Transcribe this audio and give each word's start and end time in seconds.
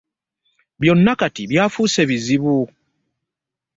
Byonna 0.79 1.13
kati 1.19 1.41
byafuuse 1.51 2.01
bizibu. 2.09 2.57